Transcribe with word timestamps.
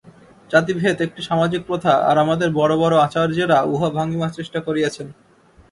জাতিভেদ 0.51 0.97
একটি 1.01 1.21
সামাজিক 1.21 1.61
প্রথা, 1.65 1.93
আর 2.09 2.15
আমাদের 2.17 2.49
বড় 2.59 2.73
বড় 2.77 2.95
আচার্যেরা 2.99 3.57
উহা 3.63 3.89
ভাঙিবার 3.97 4.35
চেষ্টা 4.37 4.59
করিয়াছেন। 4.67 5.07